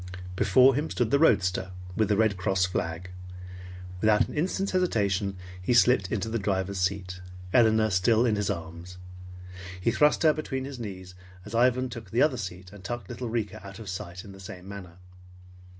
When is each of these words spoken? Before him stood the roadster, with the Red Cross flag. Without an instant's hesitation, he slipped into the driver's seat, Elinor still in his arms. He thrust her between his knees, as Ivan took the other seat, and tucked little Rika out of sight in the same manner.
Before 0.35 0.73
him 0.73 0.89
stood 0.89 1.11
the 1.11 1.19
roadster, 1.19 1.73
with 1.95 2.09
the 2.09 2.17
Red 2.17 2.35
Cross 2.35 2.65
flag. 2.65 3.11
Without 4.01 4.27
an 4.27 4.33
instant's 4.33 4.71
hesitation, 4.71 5.37
he 5.61 5.75
slipped 5.75 6.11
into 6.11 6.27
the 6.27 6.39
driver's 6.39 6.81
seat, 6.81 7.21
Elinor 7.53 7.91
still 7.91 8.25
in 8.25 8.35
his 8.35 8.49
arms. 8.49 8.97
He 9.79 9.91
thrust 9.91 10.23
her 10.23 10.33
between 10.33 10.65
his 10.65 10.79
knees, 10.79 11.13
as 11.45 11.53
Ivan 11.53 11.87
took 11.87 12.09
the 12.09 12.23
other 12.23 12.37
seat, 12.37 12.73
and 12.73 12.83
tucked 12.83 13.09
little 13.11 13.29
Rika 13.29 13.63
out 13.63 13.77
of 13.77 13.89
sight 13.89 14.23
in 14.25 14.31
the 14.31 14.39
same 14.39 14.67
manner. 14.67 14.97